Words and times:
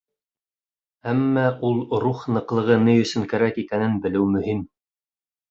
Әммә 1.11 1.43
ул 1.69 1.77
рух 2.05 2.23
ныҡлығы 2.37 2.79
ни 2.87 2.97
өсөн 3.03 3.29
кәрәк 3.35 3.61
икәнен 3.67 4.01
белеү 4.09 4.27
мөһим. 4.39 4.67